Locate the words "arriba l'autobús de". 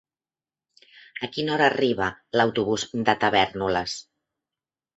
1.73-3.17